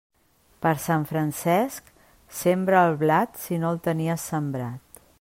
[0.65, 1.93] Per Sant Francesc
[2.39, 5.03] sembra el blat, si no el tenies sembrat.